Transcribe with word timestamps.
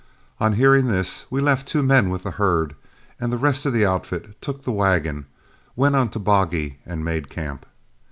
On 0.39 0.53
hearing 0.53 0.87
this, 0.87 1.25
we 1.29 1.41
left 1.41 1.67
two 1.67 1.83
men 1.83 2.09
with 2.09 2.23
the 2.23 2.31
herd, 2.31 2.73
and 3.19 3.31
the 3.31 3.37
rest 3.37 3.67
of 3.67 3.73
the 3.73 3.85
outfit 3.85 4.35
took 4.41 4.63
the 4.63 4.71
wagon, 4.71 5.27
went 5.75 5.95
on 5.95 6.09
to 6.09 6.17
Boggy, 6.17 6.79
and 6.87 7.05
made 7.05 7.29
camp. 7.29 7.67